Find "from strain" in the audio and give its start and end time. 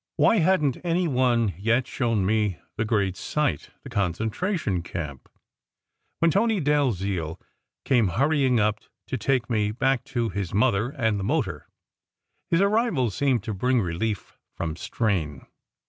14.57-15.45